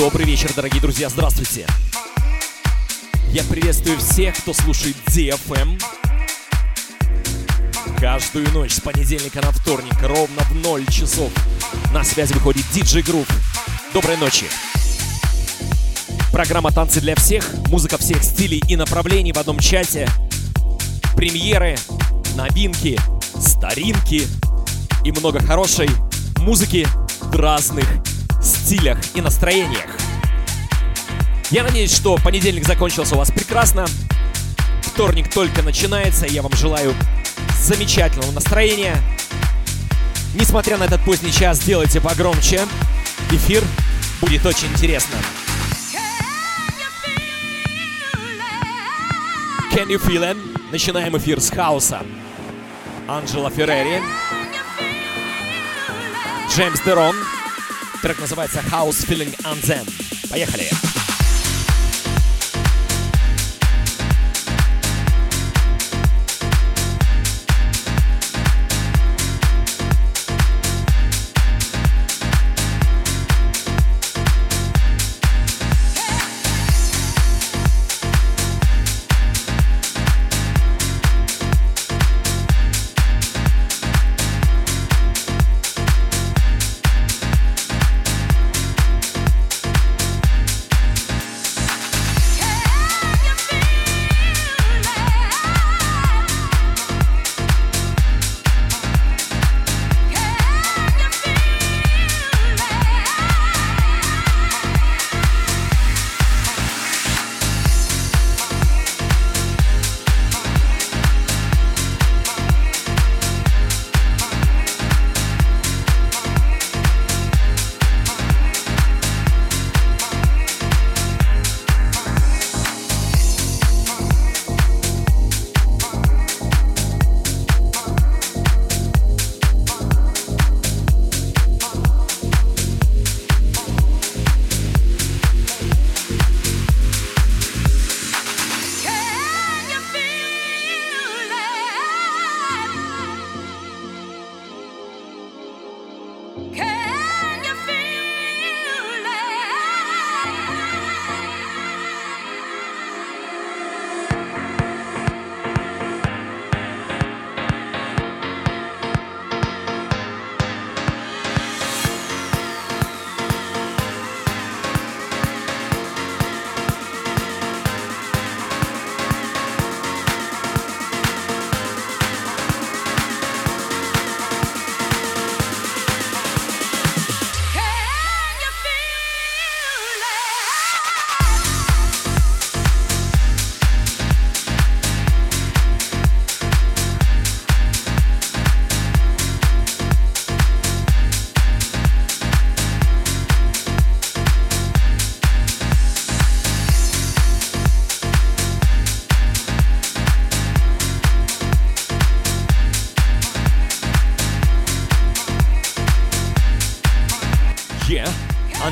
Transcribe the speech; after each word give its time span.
Добрый 0.00 0.24
вечер, 0.24 0.50
дорогие 0.56 0.80
друзья, 0.80 1.10
здравствуйте. 1.10 1.66
Я 3.32 3.44
приветствую 3.44 3.98
всех, 3.98 4.34
кто 4.34 4.54
слушает 4.54 4.96
DFM. 5.08 5.78
Каждую 7.98 8.50
ночь 8.52 8.72
с 8.72 8.80
понедельника 8.80 9.42
на 9.42 9.52
вторник 9.52 9.92
ровно 10.02 10.40
в 10.44 10.54
0 10.54 10.86
часов 10.86 11.30
на 11.92 12.02
связь 12.02 12.30
выходит 12.30 12.64
DJ 12.72 13.02
Groove. 13.02 13.30
Доброй 13.92 14.16
ночи. 14.16 14.46
Программа 16.32 16.72
«Танцы 16.72 17.02
для 17.02 17.14
всех», 17.14 17.44
музыка 17.68 17.98
всех 17.98 18.24
стилей 18.24 18.62
и 18.70 18.76
направлений 18.76 19.34
в 19.34 19.36
одном 19.36 19.58
чате, 19.58 20.08
премьеры, 21.14 21.76
новинки, 22.36 22.98
старинки 23.38 24.26
и 25.04 25.12
много 25.12 25.40
хорошей 25.40 25.90
музыки 26.38 26.88
разных 27.34 27.84
стилях 28.70 28.98
и 29.16 29.20
настроениях. 29.20 29.90
Я 31.50 31.64
надеюсь, 31.64 31.92
что 31.92 32.16
понедельник 32.18 32.64
закончился 32.64 33.16
у 33.16 33.18
вас 33.18 33.32
прекрасно. 33.32 33.84
Вторник 34.82 35.28
только 35.28 35.62
начинается. 35.62 36.24
Я 36.24 36.42
вам 36.42 36.52
желаю 36.52 36.94
замечательного 37.60 38.30
настроения. 38.30 38.96
Несмотря 40.36 40.78
на 40.78 40.84
этот 40.84 41.04
поздний 41.04 41.32
час, 41.32 41.58
сделайте 41.58 42.00
погромче. 42.00 42.64
Эфир 43.32 43.64
будет 44.20 44.46
очень 44.46 44.68
интересно. 44.68 45.16
Can 49.72 49.88
you 49.88 50.00
feel 50.00 50.22
it? 50.22 50.36
Начинаем 50.70 51.16
эфир 51.16 51.40
с 51.40 51.50
хаоса. 51.50 52.06
Анджела 53.08 53.50
Феррери. 53.50 54.00
Джеймс 56.54 56.80
Дерон. 56.82 57.16
Трек 58.02 58.18
называется 58.18 58.60
House 58.60 59.06
Feeling 59.06 59.36
Anthem. 59.42 59.86
Поехали! 60.30 60.70
Поехали! 60.70 60.89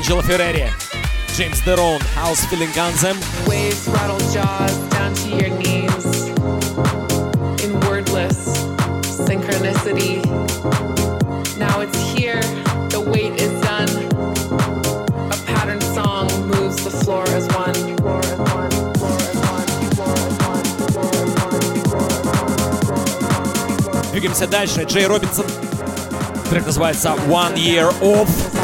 Angela 0.08 0.22
Ferreri, 0.22 0.68
James 1.36 1.60
Deron, 1.60 2.00
House 2.14 2.44
Feeling 2.46 2.70
Anthem. 2.76 3.16
Waves 3.46 3.86
rattle 3.88 4.18
jaws 4.32 4.76
down 4.90 5.14
to 5.14 5.28
your 5.28 5.50
knees 5.50 6.28
in 7.64 7.78
wordless 7.80 8.48
synchronicity. 9.26 10.24
Now 11.58 11.80
it's 11.80 11.98
here, 12.12 12.40
the 12.90 13.00
wait 13.00 13.40
is 13.40 13.52
done. 13.62 13.88
A 15.30 15.36
pattern 15.46 15.80
song 15.80 16.28
moves 16.48 16.82
the 16.82 16.90
floor 16.90 17.24
as 17.28 17.46
one. 17.54 17.74
Двигаемся 24.12 24.46
дальше. 24.46 24.84
Джей 24.84 25.06
Робинсон. 25.06 25.46
Трек 26.48 26.66
называется 26.66 27.10
One 27.28 27.56
Year 27.56 27.92
Off. 28.00 28.57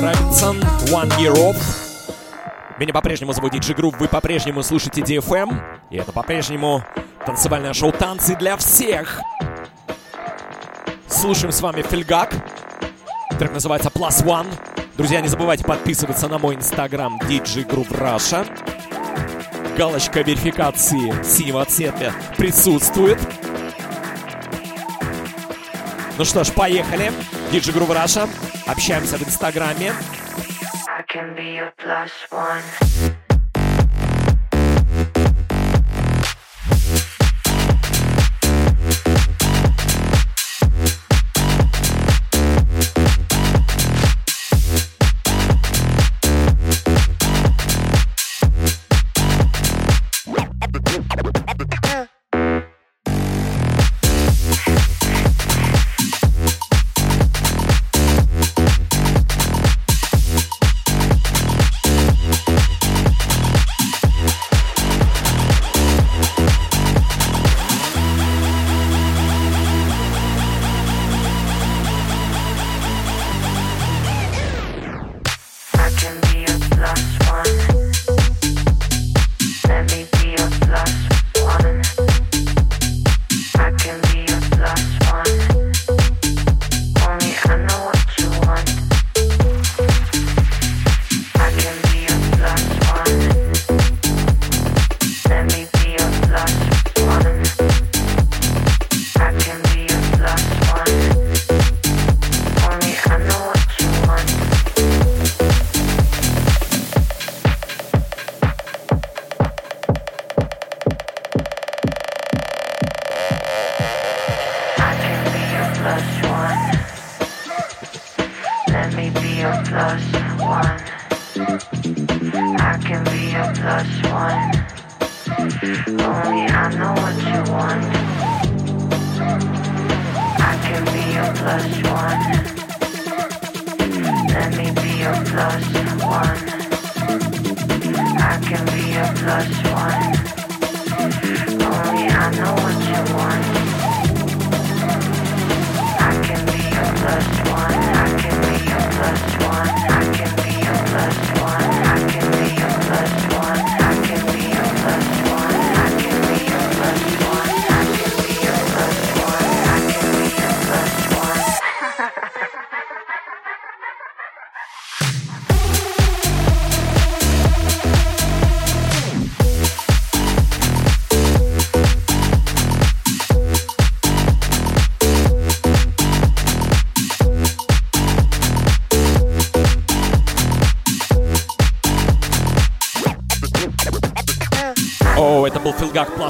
Робинсон, 0.00 0.58
One 0.90 1.08
Year 1.18 1.34
Off. 1.34 1.56
Меня 2.78 2.92
по-прежнему 2.92 3.32
зовут 3.32 3.52
DJ 3.52 3.72
Groove, 3.72 3.96
вы 3.98 4.08
по-прежнему 4.08 4.62
слушаете 4.62 5.00
DFM, 5.00 5.58
и 5.90 5.96
это 5.96 6.12
по-прежнему 6.12 6.84
танцевальное 7.24 7.72
шоу 7.72 7.92
«Танцы 7.92 8.36
для 8.36 8.56
всех». 8.58 9.20
Слушаем 11.08 11.52
с 11.52 11.60
вами 11.62 11.82
Felguk, 11.82 12.34
трек 13.38 13.52
называется 13.52 13.88
Plus 13.88 14.22
One. 14.24 14.46
Друзья, 14.96 15.20
не 15.20 15.28
забывайте 15.28 15.64
подписываться 15.64 16.28
на 16.28 16.38
мой 16.38 16.56
инстаграм 16.56 17.18
DJ 17.22 17.66
Groove 17.66 17.88
Russia. 17.88 18.46
Галочка 19.78 20.20
верификации 20.20 21.22
синего 21.22 21.64
цвета 21.64 22.12
присутствует. 22.36 23.18
Ну 26.18 26.24
что 26.24 26.44
ж, 26.44 26.52
поехали. 26.52 27.12
DJ 27.50 27.74
Group 27.74 27.88
Russia. 27.88 28.28
Общаемся 28.66 29.16
в 29.16 29.22
инстаграме. 29.22 29.92
I 30.88 31.02
can 31.02 31.36
be 31.36 31.58
a 31.58 31.72
plus 31.78 32.10
one. 32.30 33.15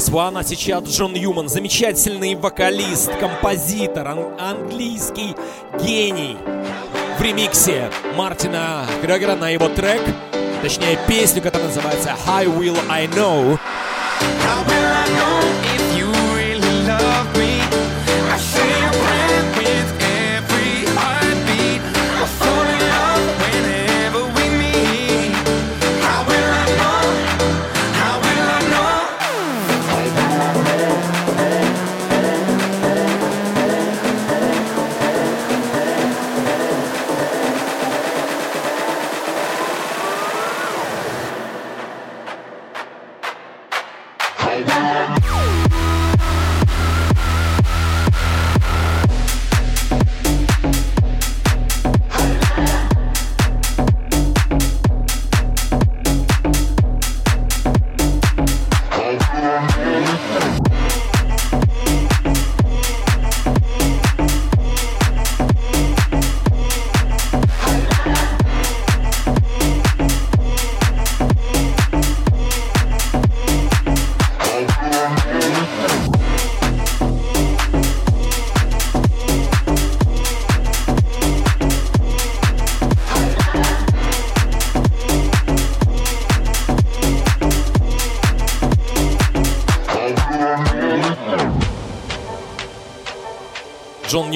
Филгак 0.06 0.12
Plus 0.12 0.12
One, 0.12 0.38
а 0.38 0.44
сейчас 0.44 0.84
Джон 0.84 1.14
Юман, 1.14 1.48
замечательный 1.48 2.34
вокалист, 2.34 3.10
композитор, 3.18 4.08
ан- 4.08 4.34
английский 4.38 5.34
гений. 5.82 6.36
В 7.18 7.22
ремиксе 7.22 7.90
Мартина 8.14 8.86
Грегора 9.02 9.36
на 9.36 9.50
его 9.50 9.68
трек, 9.68 10.02
точнее 10.62 10.98
песню, 11.08 11.42
которая 11.42 11.68
называется 11.68 12.14
«How 12.26 12.44
Will 12.58 12.76
I 12.88 13.06
Know», 13.06 13.58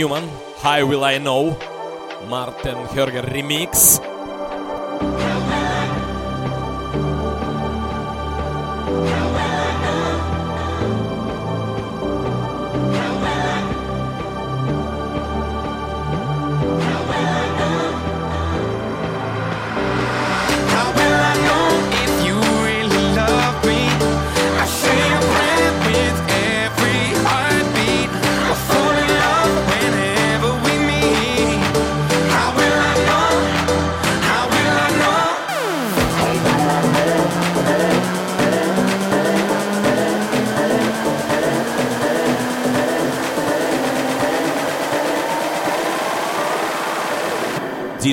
Newman, 0.01 0.31
How 0.63 0.87
Will 0.87 1.05
I 1.05 1.19
Know, 1.19 1.59
Martin 2.27 2.79
Hörger 2.95 3.23
Remix. 3.23 3.90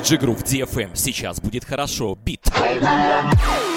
DJ 0.08 0.20
Groove 0.22 0.42
DFM. 0.42 0.92
Сейчас 0.94 1.42
будет 1.42 1.66
хорошо. 1.66 2.16
Бит. 2.16 2.40
да. 2.80 3.77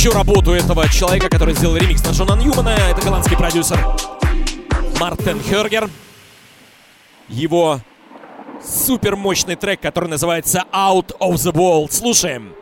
Еще 0.00 0.12
работу 0.12 0.52
этого 0.52 0.88
человека, 0.88 1.28
который 1.28 1.54
сделал 1.54 1.76
ремикс 1.76 2.02
на 2.02 2.14
Шона 2.14 2.32
Ньюмана. 2.34 2.70
Это 2.70 3.02
голландский 3.02 3.36
продюсер 3.36 3.78
Мартин 4.98 5.38
Хергер. 5.42 5.90
Его 7.28 7.80
супер 8.64 9.14
мощный 9.16 9.56
трек, 9.56 9.82
который 9.82 10.08
называется 10.08 10.64
Out 10.72 11.14
of 11.20 11.34
the 11.34 11.52
World. 11.52 11.92
Слушаем. 11.92 12.54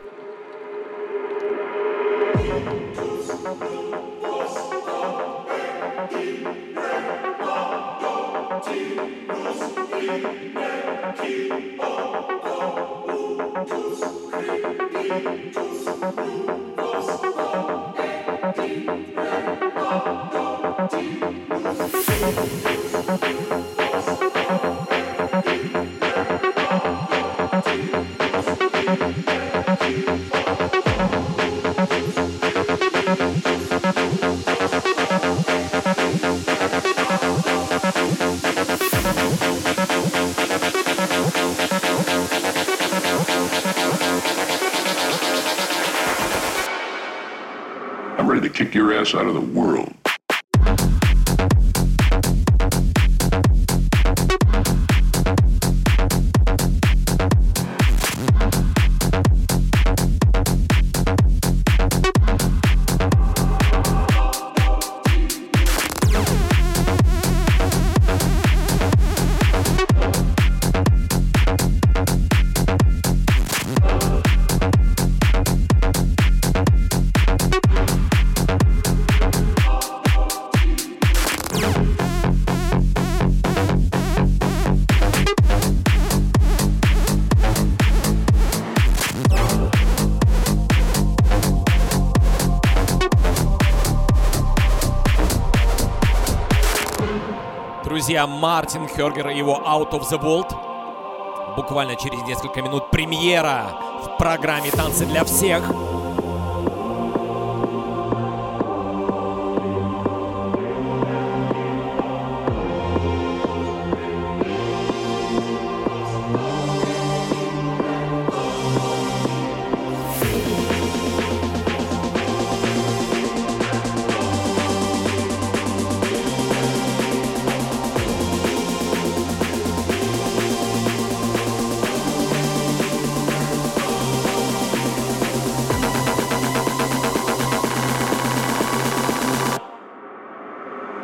Друзья, 98.09 98.25
Мартин 98.25 98.87
Хергер 98.87 99.29
и 99.29 99.37
его 99.37 99.61
Out 99.63 99.91
of 99.91 100.01
the 100.09 100.19
World. 100.19 101.55
Буквально 101.55 101.95
через 101.95 102.23
несколько 102.23 102.63
минут 102.63 102.89
премьера 102.89 103.69
в 104.03 104.17
программе 104.17 104.71
«Танцы 104.71 105.05
для 105.05 105.23
всех». 105.23 105.61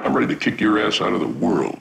I'm 0.06 0.16
ready 0.16 0.28
to 0.28 0.40
kick 0.40 0.62
your 0.62 0.78
ass 0.78 1.02
out 1.02 1.14
of 1.14 1.20
the 1.20 1.28
world. 1.28 1.80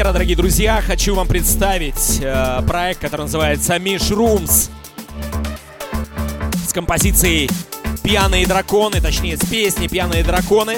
Премьера, 0.00 0.14
дорогие 0.14 0.36
друзья. 0.36 0.80
Хочу 0.80 1.14
вам 1.14 1.28
представить 1.28 2.20
э, 2.22 2.62
проект, 2.66 3.02
который 3.02 3.22
называется 3.22 3.76
Mish 3.76 4.10
Rooms. 4.10 4.70
С 6.66 6.72
композицией 6.72 7.50
«Пьяные 8.02 8.46
драконы», 8.46 9.02
точнее, 9.02 9.36
с 9.36 9.40
песней 9.40 9.88
«Пьяные 9.88 10.24
драконы». 10.24 10.76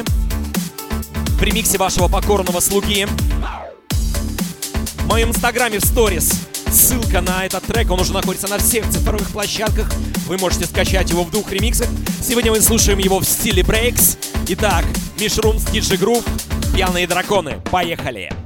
В 1.38 1.42
ремиксе 1.42 1.78
вашего 1.78 2.08
покорного 2.08 2.58
слуги. 2.58 3.06
В 4.96 5.06
моем 5.06 5.28
инстаграме 5.28 5.78
в 5.78 5.84
сторис 5.84 6.32
ссылка 6.72 7.20
на 7.20 7.46
этот 7.46 7.62
трек. 7.62 7.92
Он 7.92 8.00
уже 8.00 8.12
находится 8.12 8.48
на 8.48 8.58
всех 8.58 8.90
цифровых 8.90 9.30
площадках. 9.30 9.88
Вы 10.26 10.36
можете 10.38 10.66
скачать 10.66 11.10
его 11.10 11.22
в 11.22 11.30
двух 11.30 11.52
ремиксах. 11.52 11.86
Сегодня 12.20 12.50
мы 12.50 12.60
слушаем 12.60 12.98
его 12.98 13.20
в 13.20 13.24
стиле 13.24 13.62
брейкс. 13.62 14.16
Итак, 14.48 14.84
Мишрум, 15.20 15.58
Диджи 15.70 15.96
Грув, 15.96 16.24
Пьяные 16.74 17.06
драконы. 17.06 17.60
Поехали! 17.70 18.41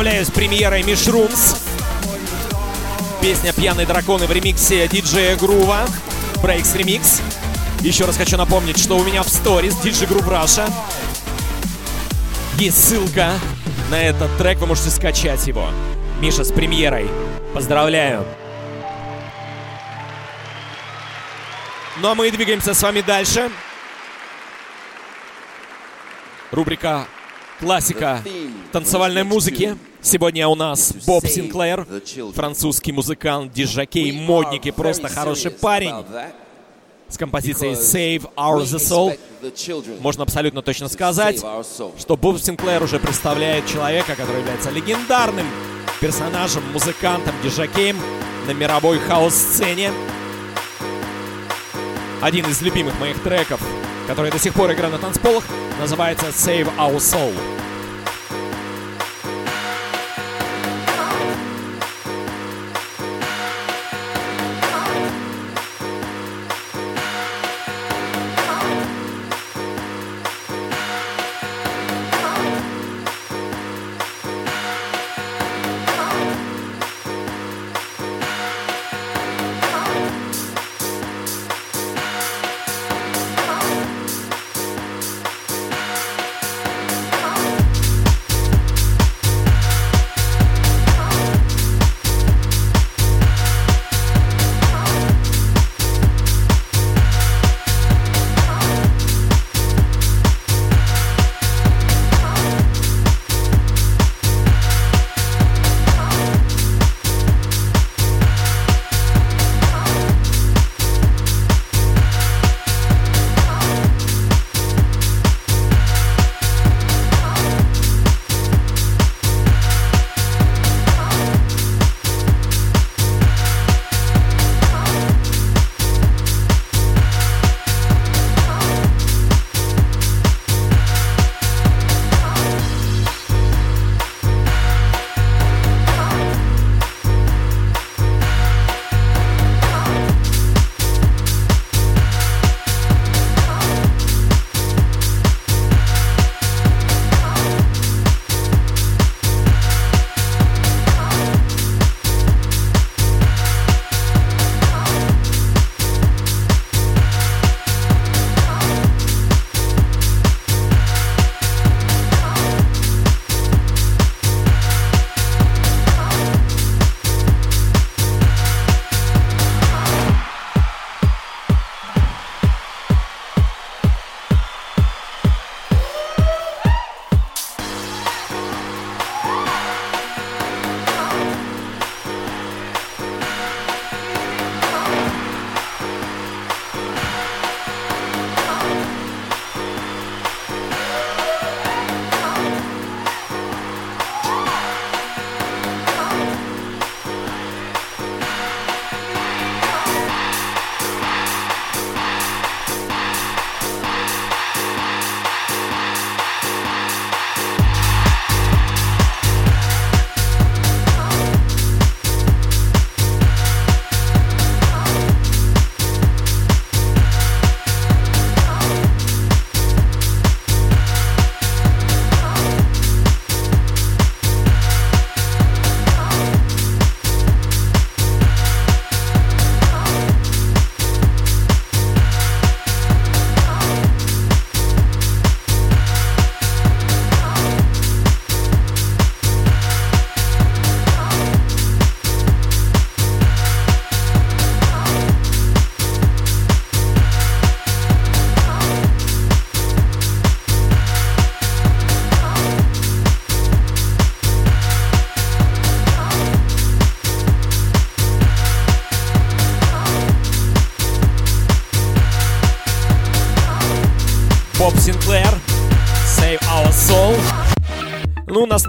Поздравляю 0.00 0.24
с 0.24 0.30
премьерой 0.30 0.82
Мишрумс. 0.82 1.56
Песня 3.20 3.52
«Пьяные 3.52 3.86
драконы» 3.86 4.26
в 4.26 4.32
ремиксе 4.32 4.88
диджея 4.88 5.36
Грува. 5.36 5.86
Breaks 6.36 6.74
Remix. 6.74 7.20
Еще 7.80 8.06
раз 8.06 8.16
хочу 8.16 8.38
напомнить, 8.38 8.78
что 8.78 8.96
у 8.96 9.04
меня 9.04 9.22
в 9.22 9.28
сторис 9.28 9.74
DJ 9.74 10.08
Groove 10.08 10.26
Russia. 10.26 10.72
Есть 12.56 12.82
ссылка 12.82 13.32
на 13.90 14.02
этот 14.02 14.34
трек, 14.38 14.56
вы 14.60 14.68
можете 14.68 14.88
скачать 14.88 15.46
его. 15.46 15.68
Миша 16.18 16.44
с 16.44 16.50
премьерой. 16.50 17.10
Поздравляю. 17.52 18.24
Ну 22.00 22.08
а 22.08 22.14
мы 22.14 22.30
двигаемся 22.30 22.72
с 22.72 22.82
вами 22.82 23.02
дальше. 23.02 23.50
Рубрика 26.52 27.06
«Классика 27.60 28.22
танцевальной 28.72 29.22
музыки». 29.22 29.76
Сегодня 30.02 30.48
у 30.48 30.54
нас 30.54 30.94
Боб 31.06 31.26
Синклер, 31.26 31.86
французский 32.34 32.90
музыкант, 32.90 33.52
диджакей, 33.52 34.12
модник 34.12 34.64
и 34.64 34.70
просто 34.70 35.08
хороший 35.08 35.50
парень 35.50 35.94
с 37.06 37.18
композицией 37.18 37.74
Save 37.74 38.32
Our 38.34 38.62
The 38.62 38.78
Soul. 38.78 40.00
Можно 40.00 40.22
абсолютно 40.22 40.62
точно 40.62 40.88
сказать, 40.88 41.36
что 41.36 42.16
Боб 42.16 42.38
Синклер 42.38 42.82
уже 42.82 42.98
представляет 42.98 43.66
человека, 43.66 44.14
который 44.16 44.40
является 44.40 44.70
легендарным 44.70 45.46
персонажем, 46.00 46.62
музыкантом, 46.72 47.34
диджакеем 47.42 47.98
на 48.46 48.52
мировой 48.52 48.98
хаос-сцене. 49.00 49.92
Один 52.22 52.46
из 52.46 52.62
любимых 52.62 52.98
моих 52.98 53.22
треков, 53.22 53.60
который 54.06 54.30
до 54.30 54.38
сих 54.38 54.54
пор 54.54 54.72
играю 54.72 54.92
на 54.92 54.98
танцполах, 54.98 55.44
называется 55.78 56.26
Save 56.26 56.68
Our 56.76 56.96
Soul. 56.96 57.32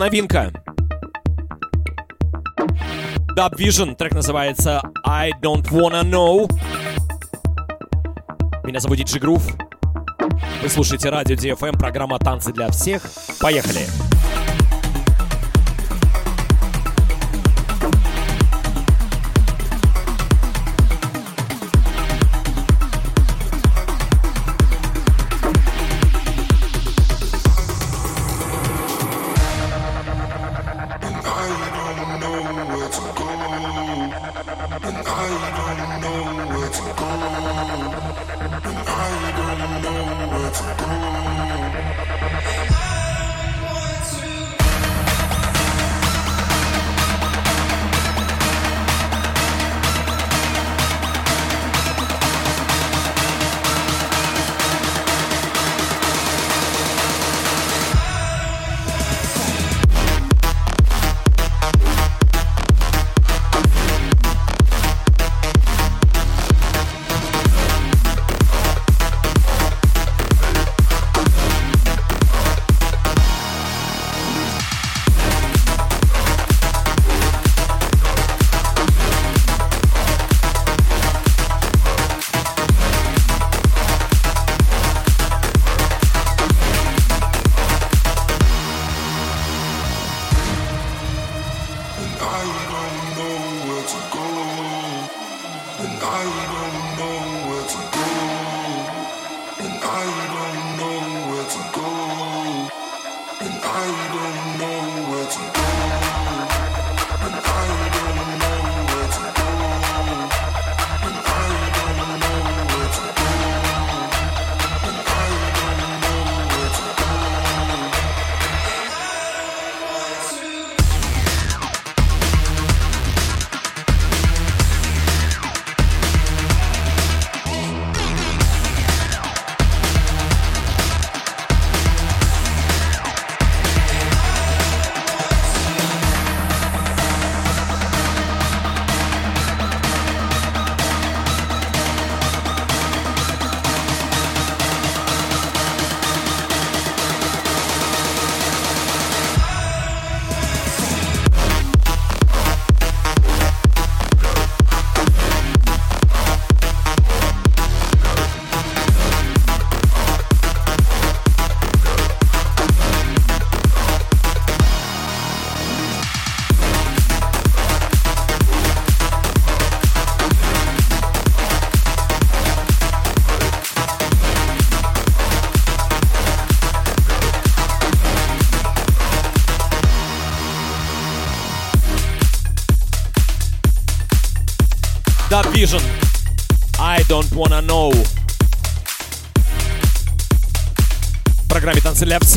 Новинка. 0.01 0.51
Dub 3.37 3.53
Vision, 3.55 3.95
трек 3.95 4.13
называется 4.13 4.81
I 5.05 5.31
Don't 5.43 5.69
Wanna 5.69 6.01
Know. 6.01 6.51
Меня 8.63 8.79
зовут 8.79 8.97
Диджи 8.97 9.19
Грув. 9.19 9.43
Вы 10.63 10.69
слушаете 10.69 11.09
радио 11.09 11.35
DFM, 11.35 11.77
программа 11.77 12.17
«Танцы 12.17 12.51
для 12.51 12.69
всех». 12.71 13.03
Поехали! 13.39 13.85
Поехали! 13.85 14.10
I'm 40.53 40.67
not 40.67 41.01
Yeah. 41.01 41.10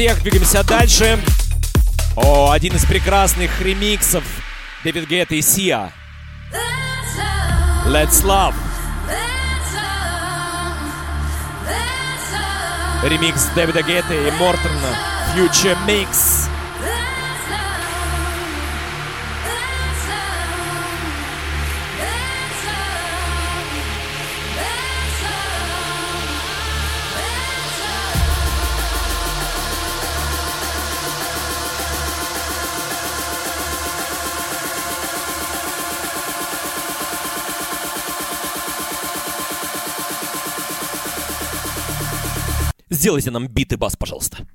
Всех». 0.05 0.23
Двигаемся 0.23 0.63
дальше. 0.65 1.19
О, 2.17 2.51
один 2.51 2.77
из 2.77 2.85
прекрасных 2.85 3.61
ремиксов 3.61 4.23
Дэвид 4.85 5.09
Гетта 5.09 5.35
и 5.35 5.43
Сия. 5.43 5.93
Let's 7.87 8.23
Love. 8.23 8.55
Ремикс 13.03 13.47
Дэвида 13.55 13.83
Гетта 13.83 14.15
и 14.15 14.31
Мортона. 14.33 14.95
Future 15.35 15.77
Mix. 15.87 16.44
Сделайте 43.05 43.31
нам 43.31 43.49
бит 43.49 43.71
и 43.71 43.77
бас, 43.77 43.97
пожалуйста. 43.97 44.47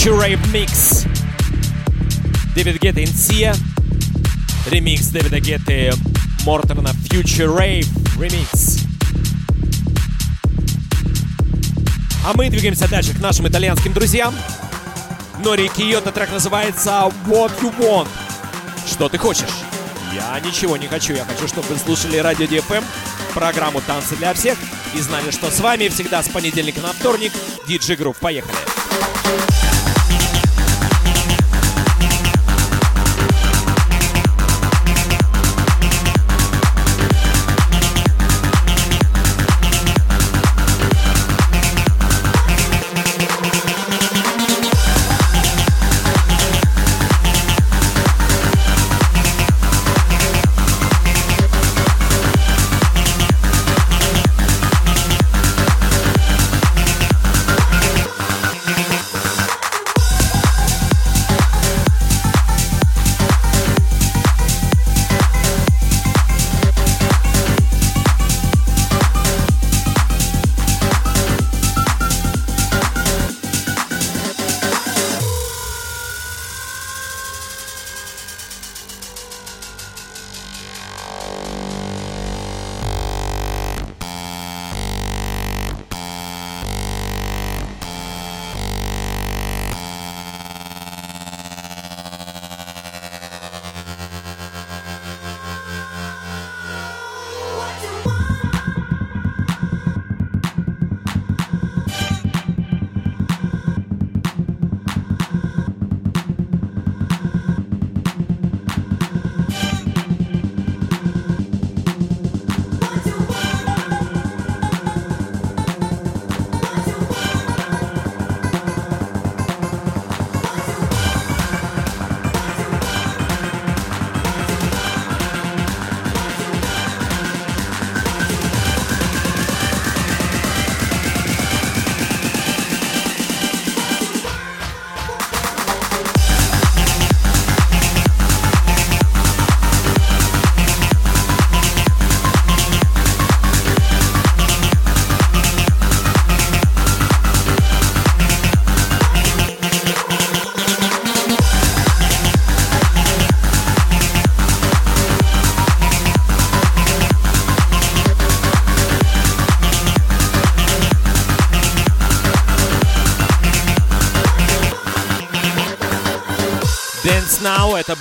Future 0.00 0.18
Rave 0.18 0.40
Mix. 0.50 1.06
Дэвид 2.54 2.80
Гетта 2.80 3.04
Инсия. 3.04 3.54
Ремикс 4.70 5.08
Дэвида 5.08 5.40
Гетты 5.40 5.92
Мортона 6.46 6.88
Future 7.10 7.54
Rave 7.54 7.86
Remix. 8.16 8.80
А 12.24 12.32
мы 12.32 12.48
двигаемся 12.48 12.88
дальше 12.88 13.12
к 13.12 13.20
нашим 13.20 13.46
итальянским 13.46 13.92
друзьям. 13.92 14.34
Нори 15.44 15.68
Киото 15.68 16.12
трек 16.12 16.32
называется 16.32 17.12
What 17.26 17.60
You 17.60 17.78
Want. 17.78 18.08
Что 18.90 19.10
ты 19.10 19.18
хочешь? 19.18 19.52
Я 20.14 20.40
ничего 20.40 20.78
не 20.78 20.86
хочу. 20.86 21.12
Я 21.12 21.26
хочу, 21.26 21.46
чтобы 21.46 21.68
вы 21.68 21.78
слушали 21.78 22.16
радио 22.16 22.46
DFM, 22.46 22.84
программу 23.34 23.82
«Танцы 23.82 24.16
для 24.16 24.32
всех» 24.32 24.56
и 24.94 25.00
знали, 25.02 25.30
что 25.30 25.50
с 25.50 25.60
вами 25.60 25.88
всегда 25.88 26.22
с 26.22 26.30
понедельника 26.30 26.80
на 26.80 26.94
вторник 26.94 27.32
DJ 27.68 27.98
Group. 27.98 28.16
Поехали! 28.18 28.56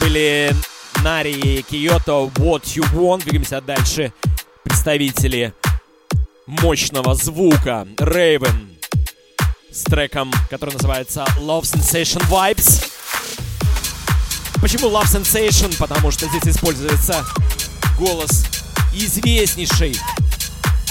Были 0.10 0.56
Нари 1.04 1.34
и 1.34 1.62
Киото 1.62 2.32
What 2.36 2.64
You 2.76 2.84
Want. 2.94 3.24
Двигаемся 3.24 3.62
дальше. 3.62 4.12
Представители 4.64 5.54
мощного 6.48 7.14
звука 7.14 7.88
Raven 7.98 8.76
с 9.72 9.84
треком, 9.84 10.32
который 10.50 10.74
называется 10.74 11.26
Love 11.38 11.62
Sensation 11.62 12.28
Vibes. 12.28 12.92
Почему 14.60 14.90
Love 14.90 15.06
Sensation? 15.06 15.78
Потому 15.78 16.10
что 16.10 16.28
здесь 16.28 16.56
используется 16.56 17.24
голос 18.00 18.46
известнейшей 18.92 19.96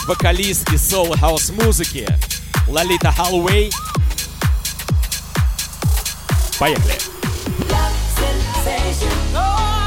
вокалистки 0.07 0.77
соло 0.77 1.17
хаус 1.17 1.51
музыки 1.51 2.07
Лолита 2.69 3.11
Халлоуэй. 3.11 3.73
Поехали! 6.61 7.18
Oh. 8.91 9.78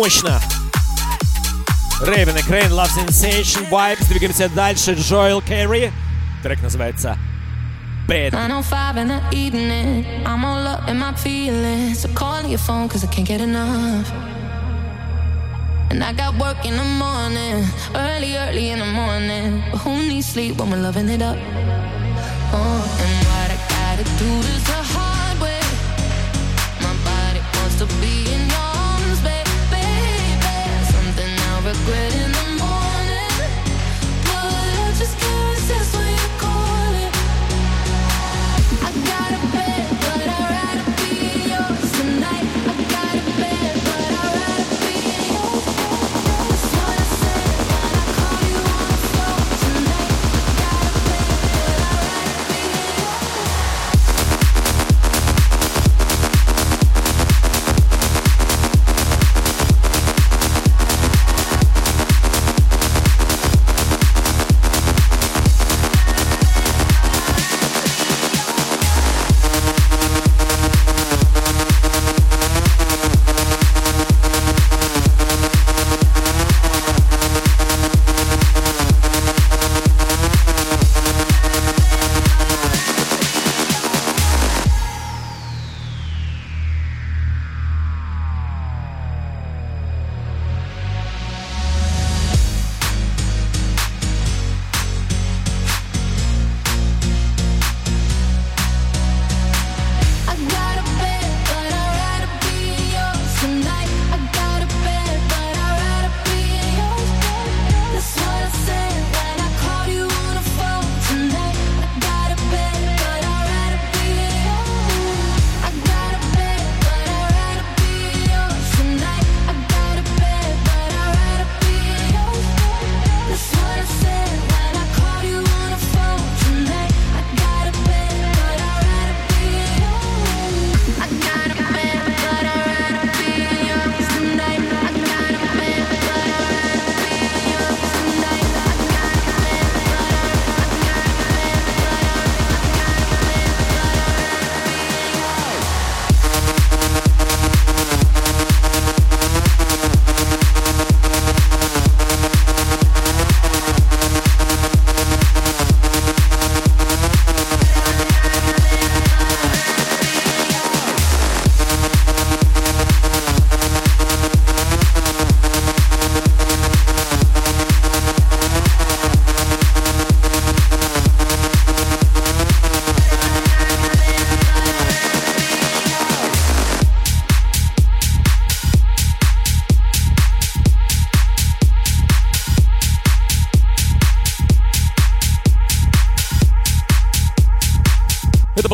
мощно. 0.00 0.40
Рейвен 2.00 2.36
и 2.38 2.42
Крейн, 2.42 2.72
Love 2.72 2.88
Sensation, 2.88 3.68
Vibes. 3.68 4.08
Двигаемся 4.08 4.48
дальше. 4.48 4.94
Джоэл 4.94 5.42
Керри. 5.42 5.92
Трек 6.42 6.62
называется 6.62 7.18
know 8.48 8.62
five 8.62 8.96
in 8.96 9.08
the 9.08 9.20
evening. 9.30 10.06
I'm 10.24 10.42
all 10.42 10.66
up 10.66 10.88
in 10.88 10.96
my 10.98 11.12
feelings. 11.12 12.00
So 12.00 12.08
call 12.14 12.42
your 12.48 12.58
phone 12.58 12.88
cause 12.88 13.04
I 13.04 13.08
can't 13.08 13.28
get 13.28 13.42
enough. 13.42 14.10
And 15.90 16.02
I 16.02 16.12
got 16.14 16.34
work 16.38 16.64
in 16.64 16.76
the 16.78 16.88
morning. 17.04 17.66
Early, 17.94 18.38
early 18.38 18.70
in 18.70 18.78
the 18.78 18.90
morning. 19.02 19.62
But 19.70 19.78
who 19.82 19.92
needs 20.08 20.28
sleep 20.32 20.56
when 20.58 20.70
we're 20.70 20.82
loving 20.82 21.10
it 21.10 21.20
up? 21.20 21.36
Oh, 22.52 22.82
and 23.04 23.14
what 23.28 23.48
I 23.54 23.58
gotta 23.68 24.04
do 24.18 24.30
to 24.48 24.79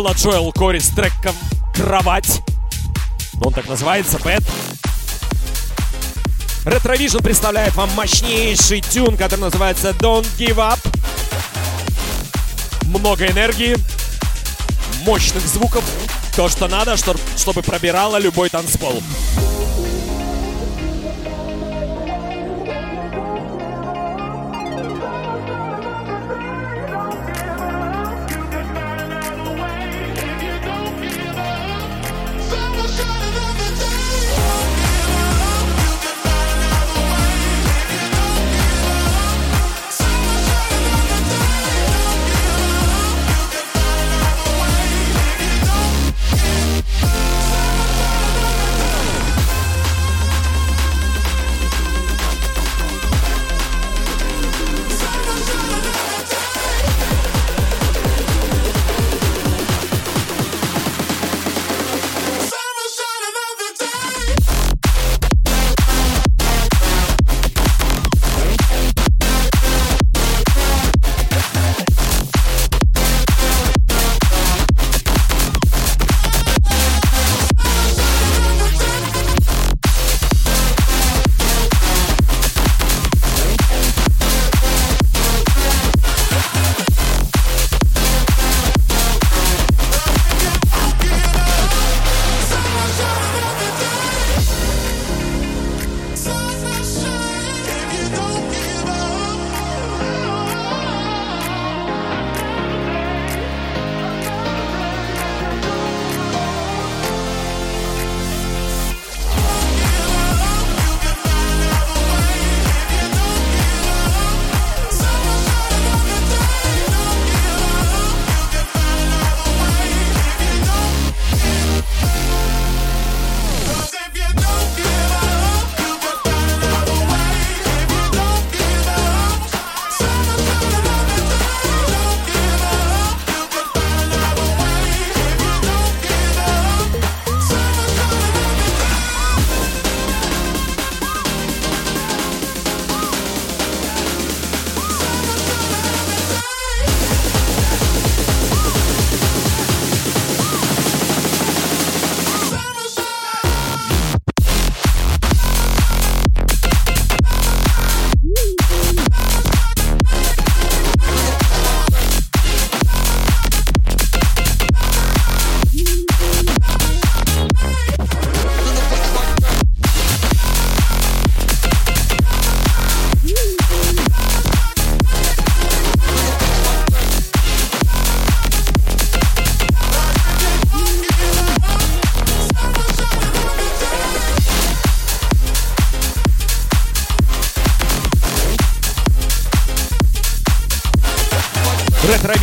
Джоэла. 0.07 0.15
Джоэл 0.15 0.53
Кори 0.53 0.79
с 0.79 0.89
треком 0.89 1.35
«Кровать». 1.75 2.43
Он 3.41 3.53
так 3.53 3.69
называется, 3.69 4.19
Бэт. 4.19 4.43
Ретровижн 6.65 7.19
представляет 7.19 7.75
вам 7.75 7.91
мощнейший 7.95 8.81
тюн, 8.81 9.17
который 9.17 9.41
называется 9.41 9.91
Don't 9.91 10.27
Give 10.39 10.57
Up. 10.57 10.79
Много 12.85 13.27
энергии, 13.27 13.77
мощных 15.05 15.47
звуков. 15.47 15.85
То, 16.37 16.49
что 16.49 16.69
надо, 16.69 16.97
чтобы 16.97 17.63
пробирало 17.63 18.19
любой 18.19 18.49
танцпол. 18.49 19.03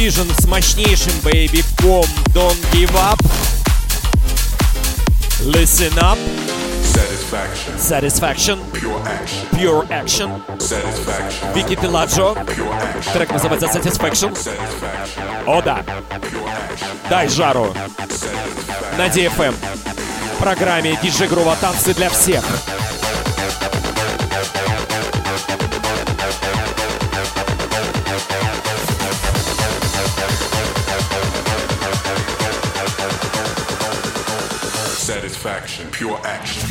Retrovision 0.04 0.42
с 0.42 0.46
мощнейшим 0.48 1.14
боевиком 1.24 2.06
Don't 2.34 2.60
Give 2.74 2.92
Up. 2.96 3.18
Listen 5.46 5.98
Up. 5.98 6.18
Satisfaction. 6.84 7.80
Satisfaction. 7.80 8.60
Pure 8.74 9.02
action. 9.08 9.50
Pure 9.58 9.88
Action. 9.90 10.42
Satisfaction. 10.60 11.54
Вики 11.56 11.76
action. 11.76 13.14
Трек 13.14 13.32
называется 13.32 13.68
Satisfaction. 13.68 14.34
Satisfaction. 14.34 15.46
О 15.48 15.62
да. 15.62 15.86
Дай 17.10 17.30
жару. 17.30 17.74
На 18.98 19.08
DFM. 19.08 19.56
В 20.36 20.40
программе 20.40 21.00
DJ 21.02 21.30
Грува 21.30 21.56
танцы 21.62 21.94
для 21.94 22.10
всех. 22.10 22.44
Satisfaction. 35.44 35.92
Pure 35.92 36.22
action. 36.24 36.63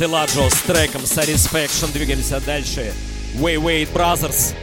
Виктор 0.00 0.08
Теладжо 0.08 0.48
с 0.48 0.62
треком 0.62 1.02
Satisfaction. 1.02 1.92
Двигаемся 1.92 2.40
дальше. 2.40 2.92
Way 3.34 3.56
Wait 3.56 3.92
Brothers 3.92 4.54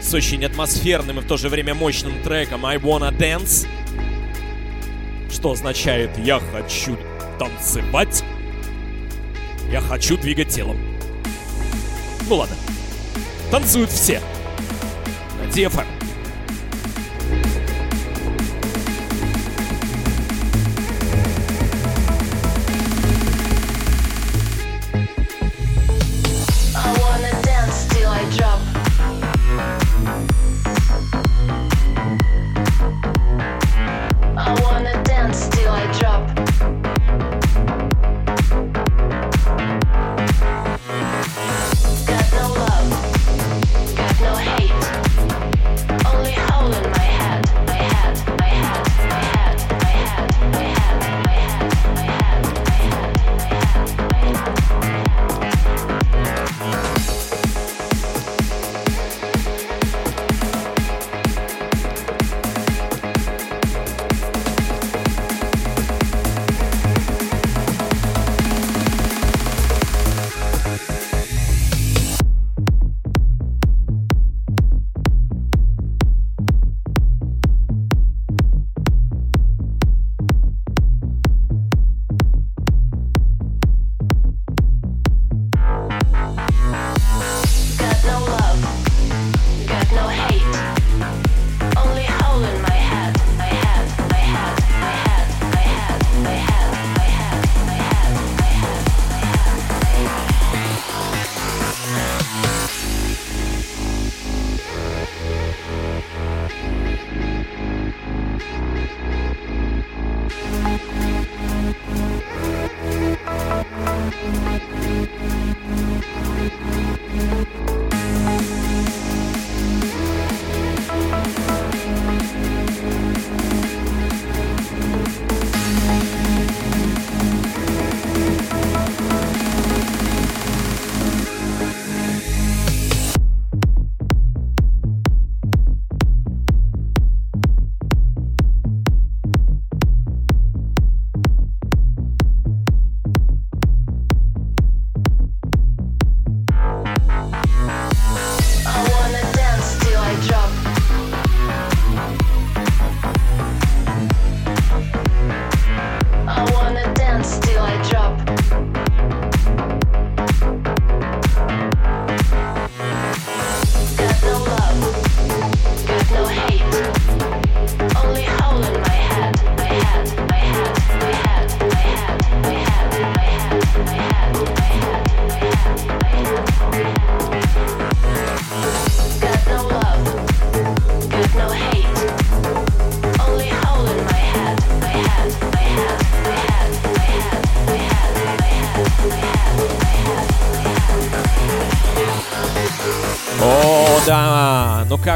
с 0.00 0.14
очень 0.14 0.44
атмосферным 0.44 1.18
и 1.18 1.22
в 1.22 1.26
то 1.26 1.36
же 1.36 1.48
время 1.48 1.74
мощным 1.74 2.22
треком 2.22 2.64
I 2.64 2.76
Wanna 2.76 3.10
Dance, 3.10 3.66
что 5.32 5.50
означает 5.50 6.16
«Я 6.18 6.40
хочу 6.52 6.96
танцевать», 7.40 8.22
«Я 9.68 9.80
хочу 9.80 10.16
двигать 10.16 10.48
телом». 10.48 10.78
Ну 12.28 12.36
ладно, 12.36 12.56
танцуют 13.50 13.90
все 13.90 14.20
на. 15.52 15.99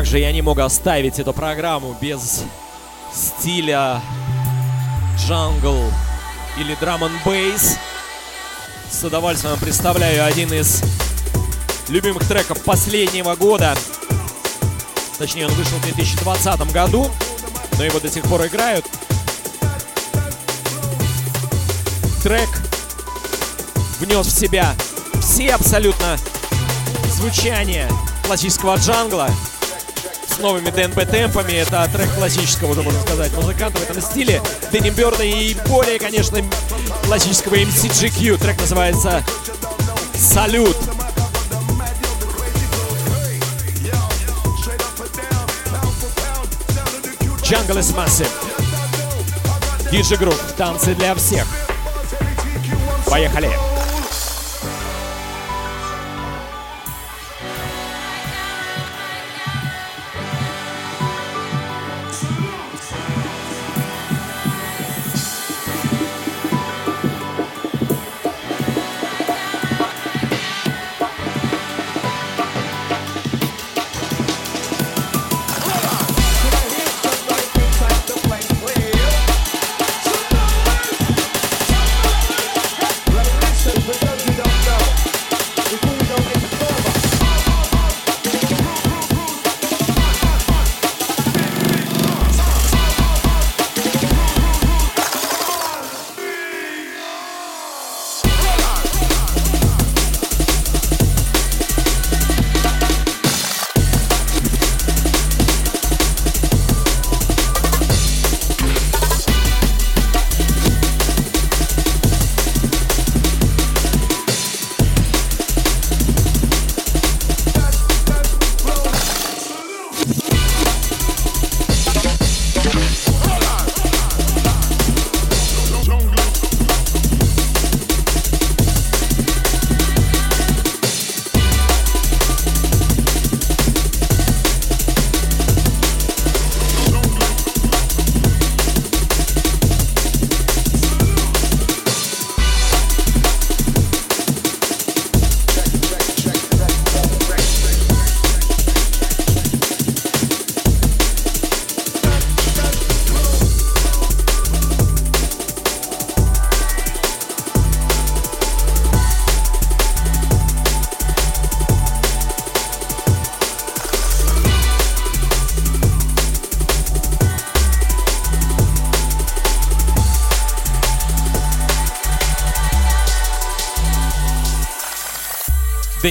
Но 0.04 0.06
как 0.06 0.10
же 0.10 0.18
я 0.18 0.32
не 0.32 0.42
мог 0.42 0.58
оставить 0.58 1.18
эту 1.18 1.32
программу 1.32 1.96
без 1.98 2.42
стиля 3.10 4.02
джангл 5.18 5.90
или 6.58 6.74
драм 6.78 7.02
н 7.04 7.12
бейс. 7.24 7.78
С 8.90 9.02
удовольствием 9.02 9.58
представляю 9.58 10.26
один 10.26 10.52
из 10.52 10.82
любимых 11.88 12.28
треков 12.28 12.62
последнего 12.64 13.34
года. 13.34 13.74
Точнее, 15.16 15.46
он 15.46 15.54
вышел 15.54 15.78
в 15.78 15.82
2020 15.82 16.70
году, 16.70 17.10
но 17.78 17.84
его 17.84 17.98
до 17.98 18.10
сих 18.10 18.24
пор 18.24 18.44
играют. 18.46 18.84
Трек 22.22 22.50
внес 24.00 24.26
в 24.26 24.38
себя 24.38 24.74
все 25.22 25.54
абсолютно 25.54 26.18
звучания 27.16 27.88
классического 28.26 28.76
джангла 28.76 29.30
с 30.34 30.38
новыми 30.38 30.70
DNB 30.70 31.08
темпами. 31.10 31.52
Это 31.52 31.88
трек 31.92 32.12
классического, 32.14 32.72
уже 32.72 32.82
можно 32.82 33.00
сказать, 33.00 33.32
музыканта 33.34 33.78
в 33.78 33.82
этом 33.82 34.02
стиле. 34.02 34.42
Дэнни 34.72 34.90
Бёрда 34.90 35.22
и 35.22 35.54
более, 35.68 35.98
конечно, 35.98 36.38
классического 37.04 37.54
MC 37.54 37.88
GQ. 37.88 38.38
Трек 38.38 38.60
называется 38.60 39.22
«Salute». 40.14 40.76
Jungle 47.42 47.78
is 47.78 47.94
Massive. 47.94 48.30
DJ 49.90 50.16
Groove. 50.16 50.40
Танцы 50.56 50.94
для 50.94 51.14
всех. 51.14 51.46
Поехали. 53.06 53.50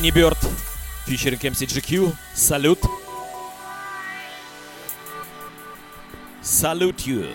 Дэнни 0.03 0.19
Бёрд, 0.19 0.37
фичеринг 1.05 1.45
MCGQ, 1.45 2.13
салют. 2.35 2.79
Салют 6.41 6.99
you. 7.07 7.33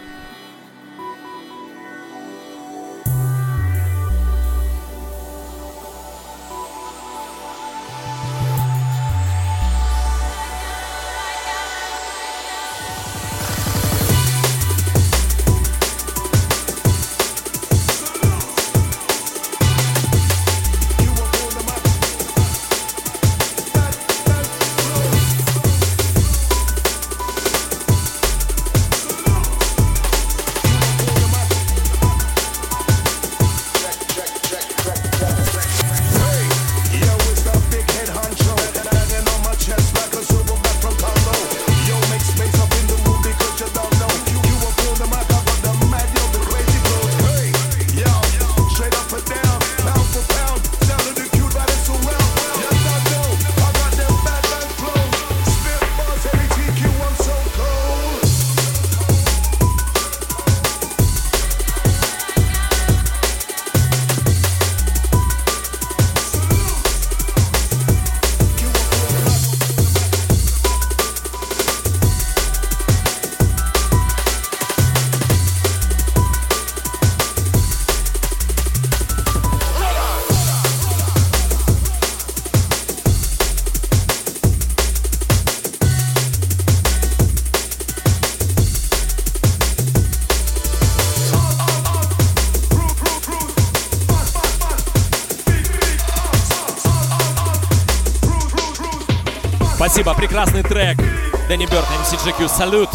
Дэнни 101.48 101.64
Бёрд, 101.64 101.86
MC 101.86 102.10
GQ, 102.10 102.46
Salute. 102.46 102.90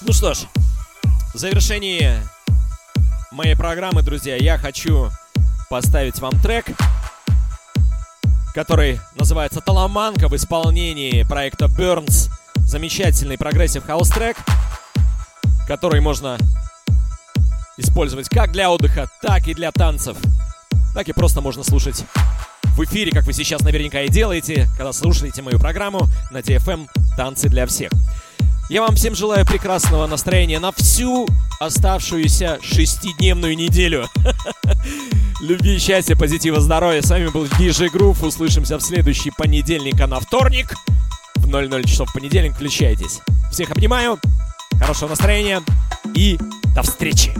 Ну 0.00 0.12
что 0.14 0.32
ж, 0.32 0.46
в 1.34 1.36
завершении 1.38 2.18
моей 3.30 3.54
программы, 3.54 4.00
друзья, 4.00 4.36
я 4.36 4.56
хочу 4.56 5.10
поставить 5.68 6.18
вам 6.18 6.32
трек, 6.40 6.64
который 8.54 9.00
называется 9.16 9.60
«Talamanca» 9.60 10.28
в 10.28 10.34
исполнении 10.34 11.24
проекта 11.24 11.66
Burns. 11.66 12.30
Замечательный 12.64 13.36
progressive 13.36 13.84
house 13.84 14.08
трек, 14.08 14.38
который 15.68 16.00
можно 16.00 16.38
использовать 17.76 18.30
как 18.30 18.52
для 18.52 18.70
отдыха, 18.70 19.10
так 19.20 19.46
и 19.46 19.52
для 19.52 19.72
танцев. 19.72 20.16
Так 20.94 21.06
и 21.06 21.12
просто 21.12 21.42
можно 21.42 21.62
слушать 21.62 22.06
в 22.76 22.84
эфире, 22.84 23.12
как 23.12 23.24
вы 23.24 23.32
сейчас 23.32 23.62
наверняка 23.62 24.02
и 24.02 24.08
делаете, 24.08 24.68
когда 24.76 24.92
слушаете 24.92 25.42
мою 25.42 25.58
программу 25.58 26.08
на 26.30 26.38
DFM 26.38 26.88
«Танцы 27.16 27.48
для 27.48 27.66
всех». 27.66 27.90
Я 28.68 28.82
вам 28.82 28.94
всем 28.94 29.16
желаю 29.16 29.44
прекрасного 29.44 30.06
настроения 30.06 30.60
на 30.60 30.70
всю 30.70 31.26
оставшуюся 31.58 32.60
шестидневную 32.62 33.56
неделю. 33.56 34.06
Любви, 35.40 35.78
счастья, 35.78 36.14
позитива, 36.14 36.60
здоровья. 36.60 37.02
С 37.02 37.10
вами 37.10 37.28
был 37.28 37.46
DJ 37.46 37.88
Groove. 37.92 38.24
Услышимся 38.24 38.78
в 38.78 38.82
следующий 38.82 39.32
понедельник, 39.36 40.00
а 40.00 40.06
на 40.06 40.20
вторник 40.20 40.74
в 41.34 41.48
00 41.48 41.84
часов 41.84 42.12
понедельник 42.12 42.54
включайтесь. 42.54 43.20
Всех 43.50 43.72
обнимаю, 43.72 44.20
хорошего 44.78 45.08
настроения 45.08 45.62
и 46.14 46.38
до 46.74 46.82
встречи! 46.82 47.34